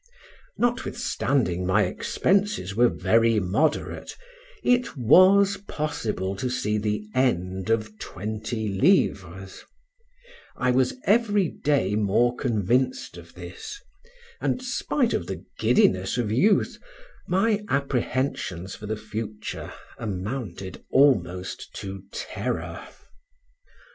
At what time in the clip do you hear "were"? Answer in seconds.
2.75-2.89